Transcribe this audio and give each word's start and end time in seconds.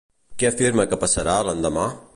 Què 0.43 0.47
afirma 0.49 0.87
que 0.93 1.01
passarà, 1.05 1.37
l'endemà? 1.51 1.89